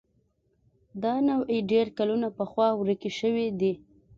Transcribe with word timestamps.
دا 1.03 1.13
نوعې 1.27 1.59
ډېر 1.71 1.87
کلونه 1.97 2.27
پخوا 2.37 2.67
ورکې 2.79 3.09
شوې 3.19 3.47
دي. 3.59 3.73